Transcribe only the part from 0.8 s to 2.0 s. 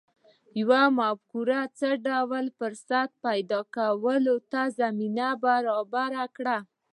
مفکورې څه